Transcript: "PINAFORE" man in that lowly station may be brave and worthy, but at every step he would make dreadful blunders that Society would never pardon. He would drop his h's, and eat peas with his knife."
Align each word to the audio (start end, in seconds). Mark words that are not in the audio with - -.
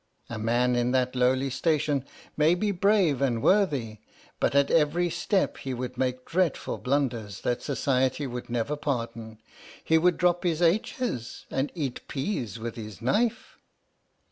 "PINAFORE" 0.29 0.43
man 0.43 0.75
in 0.75 0.91
that 0.93 1.15
lowly 1.15 1.51
station 1.51 2.03
may 2.35 2.55
be 2.55 2.71
brave 2.71 3.21
and 3.21 3.43
worthy, 3.43 3.99
but 4.39 4.55
at 4.55 4.71
every 4.71 5.11
step 5.11 5.57
he 5.57 5.75
would 5.75 5.95
make 5.95 6.25
dreadful 6.25 6.79
blunders 6.79 7.41
that 7.41 7.61
Society 7.61 8.25
would 8.25 8.49
never 8.49 8.75
pardon. 8.75 9.39
He 9.83 9.99
would 9.99 10.17
drop 10.17 10.43
his 10.43 10.59
h's, 10.59 11.45
and 11.51 11.71
eat 11.75 12.07
peas 12.07 12.57
with 12.57 12.77
his 12.77 12.99
knife." 12.99 13.57